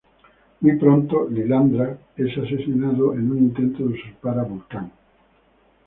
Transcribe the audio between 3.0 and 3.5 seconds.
en un